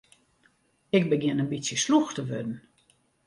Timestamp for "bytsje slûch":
1.51-2.11